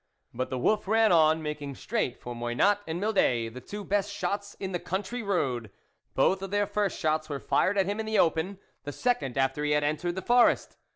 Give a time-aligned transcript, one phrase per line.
[0.33, 4.55] "But the wolf ran on, making straight for Moynat and Mildet, the two best shots
[4.59, 5.69] in the country round.
[6.15, 9.73] Both their first shots were fired at him in the open; the second, after he
[9.73, 10.75] had entered the forest.